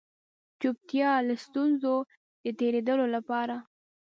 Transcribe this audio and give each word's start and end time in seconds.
چوپتيا 0.59 1.09
له 1.27 1.35
ستونزو 1.45 1.95
د 2.43 2.45
تېرېدلو 2.59 3.05
لپاره 3.15 3.55